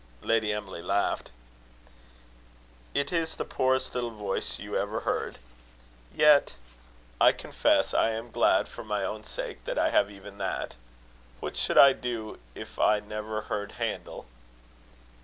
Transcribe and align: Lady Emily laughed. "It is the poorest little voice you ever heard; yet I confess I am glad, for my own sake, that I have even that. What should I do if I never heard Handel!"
Lady 0.23 0.51
Emily 0.51 0.81
laughed. 0.81 1.29
"It 2.95 3.13
is 3.13 3.35
the 3.35 3.45
poorest 3.45 3.93
little 3.93 4.09
voice 4.09 4.57
you 4.57 4.75
ever 4.75 5.01
heard; 5.01 5.37
yet 6.15 6.55
I 7.21 7.31
confess 7.31 7.93
I 7.93 8.09
am 8.09 8.31
glad, 8.31 8.67
for 8.67 8.83
my 8.83 9.03
own 9.05 9.23
sake, 9.23 9.63
that 9.65 9.77
I 9.77 9.91
have 9.91 10.09
even 10.09 10.39
that. 10.39 10.73
What 11.39 11.55
should 11.55 11.77
I 11.77 11.93
do 11.93 12.39
if 12.55 12.79
I 12.79 12.99
never 12.99 13.41
heard 13.41 13.73
Handel!" 13.73 14.25